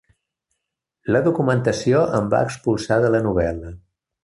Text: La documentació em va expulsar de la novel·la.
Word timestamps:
La 1.15 1.21
documentació 1.27 2.01
em 2.21 2.33
va 2.33 2.41
expulsar 2.49 3.01
de 3.07 3.15
la 3.17 3.23
novel·la. 3.31 3.79